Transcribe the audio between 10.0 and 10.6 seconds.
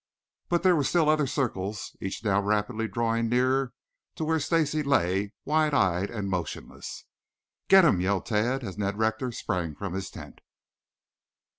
tent.